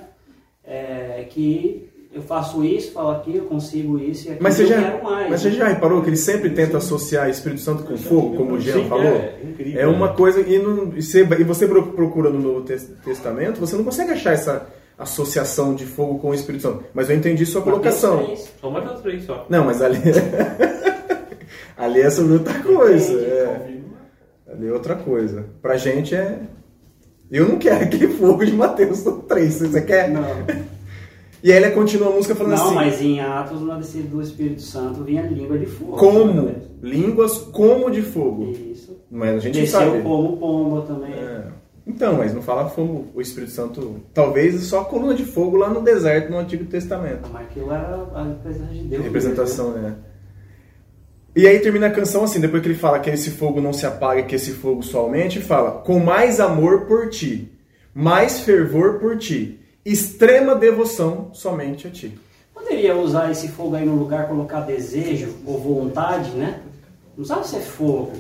É, 0.65 1.27
que 1.31 1.89
eu 2.13 2.23
faço 2.23 2.65
isso, 2.65 2.93
falo 2.93 3.11
aquilo, 3.11 3.47
consigo 3.47 3.99
isso 3.99 4.27
e 4.27 4.31
aquilo 4.31 4.43
Mas 4.43 4.55
você, 4.55 4.63
eu 4.65 4.67
já, 4.69 4.81
quero 4.83 5.05
mais. 5.05 5.31
mas 5.31 5.41
você 5.43 5.51
já 5.53 5.69
reparou 5.69 6.03
que 6.03 6.09
ele 6.09 6.17
sempre 6.17 6.51
tenta 6.51 6.79
associar 6.79 7.29
Espírito 7.29 7.61
Santo 7.61 7.85
com 7.85 7.97
fogo, 7.97 8.37
como 8.37 8.55
o 8.55 8.61
Jean 8.61 8.85
falou? 8.89 9.05
é, 9.05 9.35
incrível, 9.45 9.81
É 9.81 9.87
uma 9.87 10.09
né? 10.09 10.15
coisa. 10.17 10.41
E, 10.41 10.59
não- 10.59 10.93
e 10.97 11.03
você, 11.03 11.21
e 11.23 11.45
você 11.45 11.69
pro- 11.69 11.93
procura 11.93 12.31
no 12.31 12.41
Novo 12.41 12.63
Tes- 12.63 12.91
Testamento, 13.05 13.61
você 13.61 13.77
não 13.77 13.85
consegue 13.85 14.13
achar 14.13 14.33
essa 14.33 14.67
associação 14.99 15.75
de 15.75 15.85
fogo 15.85 16.19
com 16.19 16.31
o 16.31 16.35
Espírito 16.35 16.63
Santo. 16.63 16.85
Mas 16.95 17.11
eu 17.11 17.17
entendi 17.17 17.45
sua 17.45 17.61
Mateus 17.61 17.75
colocação. 17.75 18.25
3, 18.25 18.53
Só 18.61 18.69
uns 18.71 19.01
três 19.01 19.25
só. 19.25 19.47
Não, 19.49 19.65
mas 19.65 19.83
ali. 19.83 19.99
ali 21.77 22.01
é 22.01 22.11
sobre 22.11 22.35
outra 22.35 22.55
coisa. 22.61 23.13
É, 23.21 23.69
ali 24.53 24.69
é 24.69 24.73
outra 24.73 24.95
coisa. 24.95 25.47
Pra 25.61 25.77
gente 25.77 26.15
é. 26.15 26.41
Eu 27.31 27.49
não 27.49 27.59
quero 27.59 27.85
aquele 27.85 28.09
fogo 28.17 28.45
de 28.45 28.53
Mateus 28.53 29.03
3. 29.29 29.55
Você 29.55 29.83
quer? 29.83 30.09
Não, 30.11 30.23
E 31.43 31.53
aí 31.53 31.63
ele 31.63 31.71
continua 31.71 32.09
a 32.09 32.13
música 32.13 32.35
falando 32.35 32.57
não 32.57 32.65
assim. 32.67 32.75
mas 32.75 33.01
em 33.03 33.21
Atos, 33.21 33.61
na 33.61 33.77
descida 33.79 34.09
do 34.09 34.21
Espírito 34.21 34.63
Santo, 34.63 35.05
vinha 35.05 35.23
língua 35.23 35.57
de 35.59 35.67
fogo. 35.67 35.97
Como? 35.97 36.55
Línguas 36.83 37.39
como 37.39 37.89
de 37.91 38.03
fogo. 38.03 38.51
Isso. 38.73 38.99
Mas 39.09 39.37
a 39.37 39.39
gente 39.39 39.61
Desceu 39.61 39.79
sabe. 39.81 40.03
como 40.03 40.37
pomba 40.39 40.83
também. 40.83 41.13
É. 41.13 41.45
Então, 41.87 42.15
mas 42.15 42.35
não 42.35 42.43
fala 42.43 42.69
fogo, 42.69 43.07
o 43.15 43.21
Espírito 43.21 43.53
Santo. 43.53 44.01
Talvez 44.13 44.61
só 44.65 44.81
a 44.81 44.85
coluna 44.85 45.15
de 45.15 45.25
fogo 45.25 45.57
lá 45.57 45.69
no 45.69 45.81
deserto 45.81 46.31
no 46.31 46.39
Antigo 46.39 46.65
Testamento. 46.65 47.29
Mas 47.33 47.43
aquilo 47.43 47.73
era 47.73 47.95
a 48.13 48.25
representação 48.25 48.73
de 48.73 48.83
Deus. 48.83 49.05
Representação, 49.05 49.71
né? 49.71 49.95
E 51.37 51.47
aí 51.47 51.61
termina 51.61 51.87
a 51.87 51.91
canção 51.91 52.25
assim, 52.25 52.41
depois 52.41 52.63
que 52.63 52.69
ele 52.69 52.79
fala 52.79 52.99
que 52.99 53.11
esse 53.11 53.31
fogo 53.31 53.61
não 53.61 53.73
se 53.73 53.87
apaga, 53.87 54.23
que 54.23 54.35
esse 54.35 54.53
fogo 54.53 54.83
só 54.83 55.01
aumente, 55.01 55.41
fala: 55.41 55.83
com 55.83 56.01
mais 56.01 56.41
amor 56.41 56.87
por 56.87 57.09
ti, 57.11 57.53
mais 57.95 58.41
fervor 58.41 58.99
por 58.99 59.17
ti, 59.19 59.61
extrema 59.85 60.55
devoção 60.55 61.31
somente 61.33 61.87
a 61.87 61.91
ti. 61.91 62.19
Poderia 62.53 62.97
usar 62.97 63.31
esse 63.31 63.49
fogo 63.49 63.77
aí 63.77 63.85
no 63.85 63.95
lugar, 63.95 64.27
colocar 64.27 64.61
desejo 64.61 65.29
ou 65.45 65.61
vontade, 65.61 66.31
né? 66.31 66.63
Não 67.09 67.25
precisava 67.25 67.45
ser 67.45 67.61
fogo. 67.61 68.13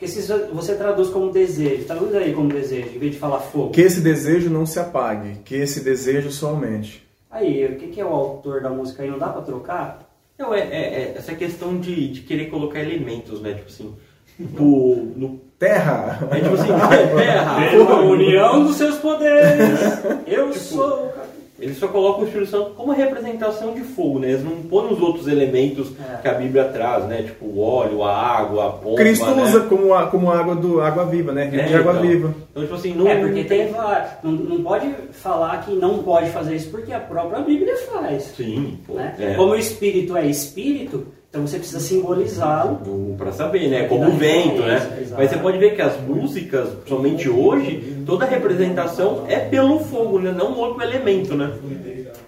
Porque 0.00 0.08
se 0.14 0.32
você 0.50 0.76
traduz 0.76 1.10
como 1.10 1.30
desejo, 1.30 1.84
traduz 1.84 2.14
aí 2.14 2.32
como 2.32 2.48
desejo, 2.48 2.88
em 2.96 2.98
vez 2.98 3.12
de 3.12 3.18
falar 3.18 3.38
fogo. 3.38 3.68
Que 3.72 3.82
esse 3.82 4.00
desejo 4.00 4.48
não 4.48 4.64
se 4.64 4.80
apague, 4.80 5.40
que 5.44 5.54
esse 5.54 5.80
desejo 5.84 6.32
só 6.32 6.48
aumente. 6.48 7.06
Aí, 7.30 7.66
o 7.66 7.76
que, 7.76 7.88
que 7.88 8.00
é 8.00 8.04
o 8.04 8.08
autor 8.08 8.62
da 8.62 8.70
música 8.70 9.02
aí? 9.02 9.10
Não 9.10 9.18
dá 9.18 9.28
pra 9.28 9.42
trocar? 9.42 10.10
Não, 10.38 10.54
é, 10.54 10.60
é- 10.60 10.62
é 10.72 11.14
essa 11.18 11.34
questão 11.34 11.78
de, 11.78 12.08
de 12.12 12.22
querer 12.22 12.46
colocar 12.46 12.80
elementos, 12.80 13.42
né? 13.42 13.52
Tipo 13.52 13.68
assim, 13.68 13.94
no, 14.38 14.96
no 15.16 15.40
Terra! 15.58 16.26
é 16.30 16.40
tipo 16.40 16.54
assim, 16.54 16.68
terra, 17.18 17.70
Pela 17.70 18.00
união 18.00 18.64
dos 18.64 18.76
seus 18.76 18.96
poderes, 18.96 19.68
eu 20.26 20.50
sou. 20.54 21.08
o 21.08 21.08
cara. 21.10 21.29
Eles 21.60 21.76
só 21.76 21.88
colocam 21.88 22.22
o 22.22 22.26
Espírito 22.26 22.50
Santo 22.50 22.70
como 22.70 22.90
representação 22.92 23.74
de 23.74 23.80
fogo, 23.82 24.18
né? 24.18 24.28
Eles 24.30 24.42
não 24.44 24.56
põem 24.62 24.92
os 24.92 25.00
outros 25.00 25.28
elementos 25.28 25.88
É. 26.00 26.16
que 26.22 26.28
a 26.28 26.34
Bíblia 26.34 26.64
traz, 26.64 27.04
né? 27.04 27.22
Tipo 27.22 27.44
o 27.44 27.60
óleo, 27.60 28.02
a 28.02 28.16
água, 28.16 28.66
a 28.66 28.70
pomba, 28.70 28.96
Cristo 28.96 29.26
né? 29.26 29.42
usa 29.42 29.60
como, 29.60 29.92
a, 29.92 30.06
como 30.06 30.30
água 30.30 30.54
do 30.54 30.80
água 30.80 31.04
viva, 31.04 31.32
né? 31.32 31.44
Rio 31.44 31.60
É, 31.60 31.64
de 31.64 31.74
água 31.74 31.92
então. 31.92 32.02
viva. 32.02 32.34
Então, 32.50 32.62
tipo 32.62 32.74
assim, 32.74 32.94
não... 32.94 33.06
É, 33.06 33.16
porque 33.20 33.44
tem 33.44 33.68
vários. 33.72 34.10
Não, 34.22 34.32
não 34.32 34.62
pode 34.62 34.90
falar 35.12 35.62
que 35.64 35.72
não 35.74 35.98
pode 36.02 36.30
fazer 36.30 36.56
isso 36.56 36.70
porque 36.70 36.92
a 36.92 37.00
própria 37.00 37.40
Bíblia 37.42 37.76
faz. 37.92 38.22
Sim, 38.36 38.78
pô. 38.86 38.94
né? 38.94 39.14
É. 39.18 39.34
Como 39.34 39.52
o 39.52 39.56
espírito 39.56 40.16
é 40.16 40.26
espírito, 40.26 41.06
então 41.30 41.46
você 41.46 41.58
precisa 41.58 41.78
simbolizá-lo. 41.78 43.14
Para 43.16 43.30
saber, 43.30 43.68
né? 43.68 43.86
Como 43.86 44.08
o 44.08 44.16
vento, 44.16 44.62
né? 44.62 44.74
referência, 44.74 45.00
exato. 45.00 45.22
Mas 45.22 45.30
você 45.30 45.36
pode 45.38 45.58
ver 45.58 45.76
que 45.76 45.80
as 45.80 46.00
músicas, 46.00 46.68
somente 46.88 47.28
hoje, 47.28 48.02
toda 48.04 48.24
a 48.24 48.28
representação 48.28 49.24
é 49.28 49.38
pelo 49.38 49.78
fogo, 49.78 50.18
né? 50.18 50.34
Não 50.36 50.58
outro 50.58 50.82
elemento, 50.82 51.36
né? 51.36 51.52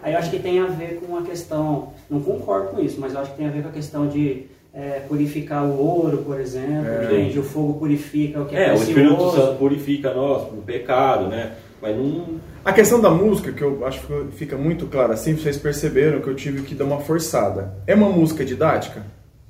Aí 0.00 0.12
eu 0.12 0.18
acho 0.18 0.30
que 0.30 0.38
tem 0.38 0.60
a 0.60 0.66
ver 0.66 1.00
com 1.04 1.16
a 1.16 1.22
questão, 1.22 1.92
não 2.08 2.20
concordo 2.20 2.68
com 2.68 2.80
isso, 2.80 3.00
mas 3.00 3.12
eu 3.12 3.20
acho 3.20 3.32
que 3.32 3.36
tem 3.36 3.46
a 3.48 3.50
ver 3.50 3.62
com 3.62 3.68
a 3.70 3.72
questão 3.72 4.06
de 4.06 4.46
é, 4.72 5.00
purificar 5.08 5.64
o 5.64 5.78
ouro, 5.80 6.18
por 6.18 6.40
exemplo, 6.40 7.04
entende? 7.04 7.38
O 7.40 7.42
fogo 7.42 7.74
purifica 7.74 8.40
o 8.40 8.46
que 8.46 8.54
é, 8.54 8.68
É, 8.68 8.72
o 8.72 8.76
Espírito 8.76 9.14
precioso. 9.14 9.36
Santo 9.36 9.58
purifica 9.58 10.14
nós 10.14 10.44
do 10.44 10.62
pecado, 10.62 11.26
né? 11.26 11.52
Mas 11.80 11.96
não. 11.96 12.40
A 12.64 12.72
questão 12.72 13.00
da 13.00 13.10
música, 13.10 13.50
que 13.52 13.62
eu 13.62 13.84
acho 13.84 14.00
que 14.06 14.36
fica 14.36 14.56
muito 14.56 14.86
clara 14.86 15.14
assim, 15.14 15.34
vocês 15.36 15.56
perceberam 15.56 16.20
que 16.20 16.28
eu 16.28 16.34
tive 16.36 16.62
que 16.62 16.74
dar 16.74 16.84
uma 16.84 17.00
forçada. 17.00 17.74
É 17.86 17.94
uma 17.94 18.08
música 18.08 18.44
didática? 18.44 19.02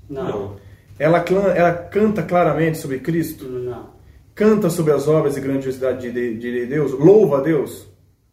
Não, 0.09 0.57
Ela, 0.99 1.21
clan- 1.21 1.53
ela 1.55 1.73
canta 1.73 2.23
claramente 2.23 2.79
sobre 2.79 2.99
Cristo? 2.99 3.45
não. 3.49 3.91
Canta 4.35 4.71
sobre 4.71 4.95
as 4.95 5.07
obras 5.09 5.37
e 5.37 5.41
grandiosidade 5.41 6.11
de, 6.11 6.39
de- 6.39 6.39
de 6.61 6.67
Deus? 6.67 6.93
Louva 6.93 7.39
a 7.39 7.41
Deus? 7.43 7.87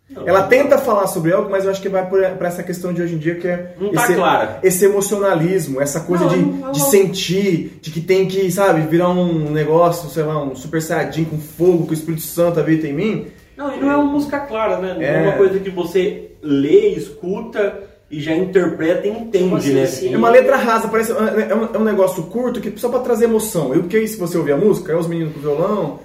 Não. 0.09 0.25
Ela 0.25 0.43
tenta 0.43 0.77
falar 0.77 1.07
sobre 1.07 1.33
algo, 1.33 1.49
mas 1.51 1.65
eu 1.65 1.71
acho 1.71 1.81
que 1.81 1.89
vai 1.89 2.07
para 2.09 2.47
essa 2.47 2.63
questão 2.63 2.93
de 2.93 3.01
hoje 3.01 3.15
em 3.15 3.17
dia 3.17 3.35
que 3.35 3.47
é 3.47 3.75
Não 3.77 3.91
tá 3.91 4.05
esse, 4.05 4.15
clara. 4.15 4.59
esse 4.63 4.85
emocionalismo, 4.85 5.81
essa 5.81 5.99
coisa 5.99 6.23
Não, 6.23 6.31
de, 6.31 6.37
não, 6.39 6.51
não. 6.57 6.71
de 6.71 6.79
sentir, 6.83 7.79
de 7.81 7.91
que 7.91 7.99
tem 7.99 8.27
que, 8.29 8.49
sabe, 8.49 8.81
virar 8.87 9.09
um 9.09 9.51
negócio, 9.51 10.09
sei 10.09 10.23
lá, 10.23 10.41
um 10.41 10.55
super 10.55 10.81
saiyajin 10.81 11.25
com 11.25 11.37
fogo 11.37 11.85
que 11.85 11.91
o 11.91 11.93
Espírito 11.93 12.23
Santo 12.23 12.61
habita 12.61 12.87
em 12.87 12.93
mim. 12.93 13.27
Não, 13.59 13.75
e 13.75 13.79
não 13.81 13.91
é 13.91 13.95
uma 13.97 14.11
música 14.13 14.39
clara, 14.39 14.77
né? 14.79 14.93
Não 14.93 15.01
é, 15.01 15.15
É. 15.17 15.21
uma 15.27 15.33
coisa 15.37 15.59
que 15.59 15.69
você 15.69 16.31
lê, 16.41 16.91
escuta 16.95 17.83
e 18.09 18.17
já 18.21 18.33
interpreta 18.33 19.05
e 19.05 19.09
entende, 19.11 19.53
assim, 19.55 19.73
né? 19.73 19.85
sim. 19.85 20.13
É 20.13 20.17
uma 20.17 20.29
letra 20.29 20.55
rasa, 20.55 20.87
parece 20.87 21.11
é 21.11 21.15
um, 21.53 21.75
é 21.75 21.77
um 21.77 21.83
negócio 21.83 22.23
curto 22.23 22.61
que 22.61 22.79
só 22.79 22.87
para 22.87 23.01
trazer 23.01 23.25
emoção. 23.25 23.75
E 23.75 23.79
o 23.79 23.83
que 23.83 23.97
é 23.97 23.99
isso, 24.01 24.13
se 24.13 24.19
você 24.19 24.37
ouvir 24.37 24.53
a 24.53 24.57
música? 24.57 24.93
É 24.93 24.95
os 24.95 25.07
meninos 25.07 25.33
com 25.33 25.41
violão, 25.41 25.99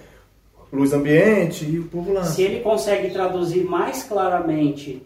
luz 0.72 0.92
ambiente 0.92 1.64
e 1.64 1.78
o 1.78 1.84
povo 1.84 2.12
lá. 2.12 2.24
Se 2.24 2.42
ele 2.42 2.58
consegue 2.60 3.10
traduzir 3.10 3.62
mais 3.64 4.02
claramente 4.02 5.00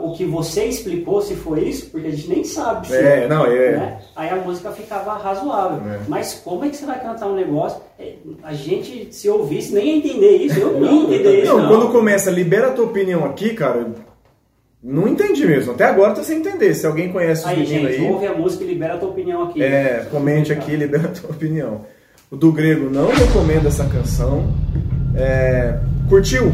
o 0.00 0.12
que 0.12 0.24
você 0.24 0.64
explicou, 0.64 1.20
se 1.22 1.34
foi 1.34 1.60
isso, 1.64 1.86
porque 1.90 2.08
a 2.08 2.10
gente 2.10 2.28
nem 2.28 2.44
sabe 2.44 2.86
se 2.86 2.94
É, 2.94 3.26
não, 3.28 3.46
é. 3.46 3.72
né? 3.72 3.98
Aí 4.14 4.28
a 4.28 4.36
música 4.36 4.70
ficava 4.72 5.14
razoável. 5.14 5.90
É. 5.92 6.00
Mas 6.08 6.34
como 6.44 6.64
é 6.64 6.68
que 6.68 6.76
você 6.76 6.86
vai 6.86 7.00
cantar 7.00 7.26
um 7.28 7.34
negócio? 7.34 7.80
É, 7.98 8.14
A 8.42 8.52
gente, 8.52 9.08
se 9.14 9.28
ouvisse, 9.28 9.72
nem 9.74 9.86
ia 9.86 9.96
entender 9.96 10.36
isso. 10.36 10.58
Eu 10.58 10.80
não 10.80 10.92
ia 10.92 11.02
entender 11.04 11.42
isso. 11.42 11.52
Não, 11.52 11.62
não. 11.62 11.68
quando 11.68 11.92
começa, 11.92 12.30
libera 12.30 12.68
a 12.68 12.72
tua 12.72 12.86
opinião 12.86 13.24
aqui, 13.24 13.54
cara, 13.54 13.88
não 14.82 15.06
entendi 15.06 15.46
mesmo. 15.46 15.72
Até 15.72 15.84
agora 15.84 16.14
tá 16.14 16.22
sem 16.22 16.38
entender. 16.38 16.74
Se 16.74 16.86
alguém 16.86 17.12
conhece 17.12 17.42
os 17.42 17.48
Aí, 17.48 17.58
meninos 17.60 17.92
gente, 17.92 18.02
aí, 18.04 18.10
ouve 18.10 18.26
a 18.26 18.34
música 18.34 18.64
e 18.64 18.66
libera 18.66 18.94
a 18.94 18.98
tua 18.98 19.10
opinião 19.10 19.42
aqui. 19.44 19.62
é, 19.62 20.06
comente 20.10 20.52
aqui, 20.52 20.74
libera 20.76 21.08
a 21.08 21.10
tua 21.10 21.30
opinião. 21.30 21.82
O 22.30 22.36
do 22.36 22.52
grego 22.52 22.88
não 22.88 23.08
recomendo 23.08 23.66
essa 23.66 23.84
canção. 23.86 24.52
É, 25.16 25.78
curtiu? 26.08 26.52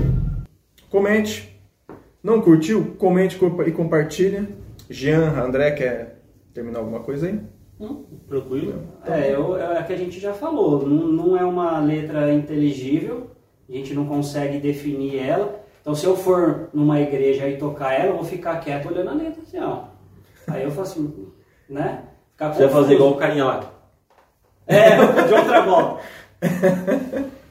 Comente. 0.91 1.56
Não 2.27 2.41
curtiu? 2.41 2.97
Comente 2.99 3.39
e 3.69 3.71
compartilha. 3.71 4.49
Jean, 4.91 5.41
André, 5.41 5.71
quer 5.71 6.19
terminar 6.53 6.81
alguma 6.81 6.99
coisa 6.99 7.29
aí? 7.29 7.39
Hum, 7.79 8.03
tranquilo. 8.29 8.83
É, 9.07 9.33
eu, 9.33 9.57
é 9.57 9.81
que 9.85 9.93
a 9.93 9.97
gente 9.97 10.19
já 10.19 10.35
falou, 10.35 10.85
não, 10.85 11.07
não 11.07 11.39
é 11.39 11.45
uma 11.45 11.79
letra 11.79 12.33
inteligível, 12.33 13.31
a 13.69 13.73
gente 13.73 13.95
não 13.95 14.07
consegue 14.07 14.59
definir 14.59 15.21
ela. 15.21 15.65
Então, 15.81 15.95
se 15.95 16.05
eu 16.05 16.17
for 16.17 16.69
numa 16.75 17.01
igreja 17.01 17.49
e 17.49 17.59
tocar 17.59 17.93
ela, 17.93 18.09
eu 18.09 18.17
vou 18.17 18.25
ficar 18.25 18.59
quieto 18.59 18.89
olhando 18.89 19.11
a 19.11 19.15
letra 19.15 19.41
assim, 19.43 19.61
ó. 19.61 19.85
Aí 20.49 20.65
eu 20.65 20.71
faço 20.73 20.99
assim, 20.99 21.29
né? 21.71 22.07
Ficar 22.33 22.53
Você 22.53 22.65
vai 22.65 22.73
fazer 22.73 22.95
igual 22.95 23.13
o 23.13 23.19
carinha 23.19 23.45
lá. 23.45 23.73
É, 24.67 24.97
de 25.29 25.33
outra 25.33 25.61
volta. 25.63 26.03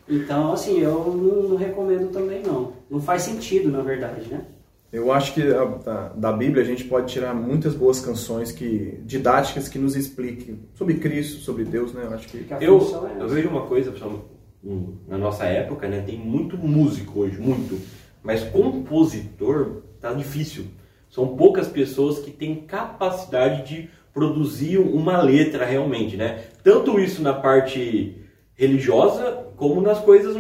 Então, 0.08 0.52
assim, 0.52 0.82
eu 0.82 0.94
não, 1.16 1.50
não 1.50 1.56
recomendo 1.56 2.12
também, 2.12 2.44
não. 2.44 2.74
Não 2.90 3.00
faz 3.00 3.22
sentido, 3.22 3.72
na 3.72 3.82
verdade, 3.82 4.28
né? 4.30 4.46
Eu 4.96 5.12
acho 5.12 5.34
que 5.34 5.42
a- 5.42 5.66
da, 5.66 6.08
da 6.10 6.32
Bíblia 6.32 6.64
a 6.64 6.66
gente 6.66 6.86
pode 6.86 7.12
tirar 7.12 7.34
muitas 7.36 7.76
boas 7.76 8.00
canções 8.00 8.52
que 8.52 9.00
didáticas 9.04 9.68
que 9.68 9.78
nos 9.78 9.96
expliquem 9.96 10.60
sobre 10.74 10.96
Cristo, 10.96 11.42
sobre 11.42 11.66
Deus, 11.66 11.94
né? 11.94 12.04
Eu 12.06 12.14
acho 12.14 12.28
que 12.30 12.46
Eu, 12.62 12.80
é 13.18 13.22
eu 13.22 13.28
vejo 13.28 13.50
uma 13.50 13.64
coisa, 13.66 13.92
pessoal, 13.92 14.24
na 15.08 15.18
nossa 15.18 15.44
época, 15.46 15.88
né? 15.88 16.02
Tem 16.06 16.18
muito 16.18 16.58
músico 16.58 17.20
hoje, 17.22 17.38
muito. 17.40 17.78
Mas 18.24 18.44
compositor 18.44 19.82
tá 20.00 20.14
difícil. 20.14 20.66
São 21.10 21.36
poucas 21.36 21.68
pessoas 21.68 22.20
que 22.20 22.32
têm 22.32 22.56
capacidade 22.56 23.68
de 23.68 23.90
produzir 24.14 24.78
uma 24.78 25.22
letra 25.22 25.66
realmente, 25.66 26.16
né? 26.16 26.44
Tanto 26.64 27.00
isso 27.00 27.22
na 27.22 27.34
parte 27.34 28.16
religiosa, 28.56 29.46
como 29.58 29.82
nas 29.82 30.00
coisas, 30.00 30.36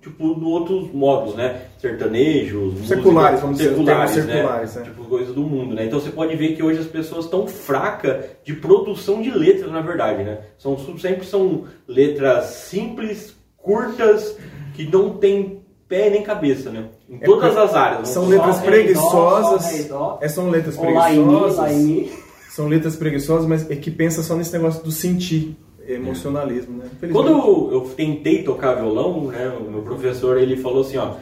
tipo, 0.00 0.26
no 0.28 0.48
outros 0.48 0.90
modos, 0.92 1.34
né? 1.34 1.62
Sertanejos, 1.78 2.74
música- 2.74 2.96
Seculares, 2.96 3.40
vamos 3.40 3.58
dizer, 3.58 3.70
seculares, 3.70 4.16
né? 4.16 4.22
seculares, 4.34 4.74
né? 4.76 4.82
Tipo, 4.84 5.04
coisas 5.04 5.34
do 5.34 5.42
mundo, 5.42 5.74
né? 5.74 5.84
Então 5.86 6.00
você 6.00 6.10
pode 6.10 6.34
ver 6.36 6.54
que 6.56 6.62
hoje 6.62 6.80
as 6.80 6.86
pessoas 6.86 7.26
estão 7.26 7.46
fracas 7.46 8.24
de 8.44 8.54
produção 8.54 9.20
de 9.20 9.30
letras, 9.30 9.70
na 9.70 9.80
verdade, 9.80 10.22
né? 10.24 10.38
São, 10.58 10.76
sempre 10.98 11.26
são 11.26 11.64
letras 11.86 12.44
simples, 12.46 13.34
curtas, 13.56 14.36
que 14.74 14.84
não 14.90 15.10
tem 15.18 15.60
pé 15.88 16.08
nem 16.08 16.22
cabeça, 16.22 16.70
né? 16.70 16.86
Em 17.08 17.16
É 17.16 17.24
todas 17.24 17.56
as 17.56 17.74
áreas. 17.74 18.08
São 18.08 18.26
letras 18.28 18.56
Só 18.56 18.60
dó, 18.62 18.66
preguiçosas. 18.66 19.84
dó. 19.86 20.18
É, 20.22 20.28
são 20.28 20.48
letras 20.48 20.76
preguiçosas. 20.76 22.10
São 22.50 22.68
letras 22.68 22.96
preguiçosas, 22.96 23.46
mas 23.46 23.70
é 23.70 23.76
que 23.76 23.90
pensa 23.90 24.22
só 24.22 24.34
nesse 24.34 24.52
negócio 24.52 24.82
do 24.82 24.90
sentir, 24.90 25.56
emocionalismo, 25.94 26.78
né? 26.78 26.84
Quando 27.12 27.28
eu 27.28 27.80
tentei 27.96 28.42
tocar 28.42 28.74
violão, 28.74 29.26
né, 29.26 29.52
o 29.58 29.70
meu 29.70 29.82
professor 29.82 30.38
ele 30.38 30.56
falou 30.56 30.82
assim, 30.82 30.96
ó, 30.96 31.14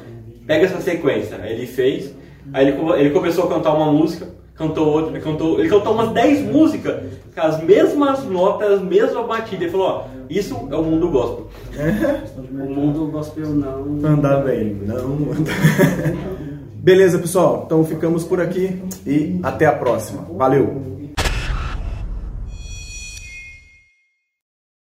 pega 0.46 0.66
essa 0.66 0.80
sequência. 0.80 1.38
Aí 1.40 1.52
ele 1.52 1.66
fez, 1.66 2.14
aí 2.52 2.68
ele, 2.68 2.78
ele 2.98 3.10
começou 3.10 3.44
a 3.44 3.48
cantar 3.48 3.74
uma 3.74 3.92
música, 3.92 4.28
cantou 4.54 4.88
outra, 4.88 5.12
ele 5.12 5.20
cantou, 5.20 5.60
ele 5.60 5.68
cantou 5.68 5.92
umas 5.92 6.10
10 6.10 6.52
músicas 6.52 7.02
com 7.34 7.40
as 7.40 7.62
mesmas 7.62 8.24
notas, 8.24 8.72
as 8.72 8.82
mesmas 8.82 9.26
batidas. 9.26 9.62
Ele 9.62 9.70
falou, 9.70 9.86
ó, 9.86 10.04
isso 10.28 10.68
é 10.70 10.76
o 10.76 10.82
mundo 10.82 11.08
gospel. 11.10 11.46
O 12.58 12.70
mundo 12.70 13.06
gospel 13.06 13.50
não. 13.50 13.84
Andar 14.04 14.44
bem, 14.44 14.76
não. 14.84 15.18
Beleza, 16.74 17.18
pessoal. 17.18 17.64
Então 17.66 17.84
ficamos 17.84 18.24
por 18.24 18.40
aqui 18.40 18.82
e 19.06 19.38
até 19.42 19.66
a 19.66 19.72
próxima. 19.72 20.22
Valeu! 20.36 20.97